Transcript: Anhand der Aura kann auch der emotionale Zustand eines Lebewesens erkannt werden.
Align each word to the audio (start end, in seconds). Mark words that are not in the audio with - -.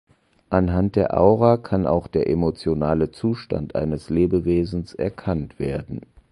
Anhand 0.49 0.95
der 0.95 1.15
Aura 1.15 1.57
kann 1.57 1.85
auch 1.85 2.07
der 2.07 2.27
emotionale 2.27 3.11
Zustand 3.11 3.75
eines 3.75 4.09
Lebewesens 4.09 4.95
erkannt 4.95 5.59
werden. 5.59 6.01